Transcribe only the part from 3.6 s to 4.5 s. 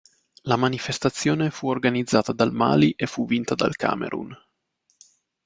Camerun.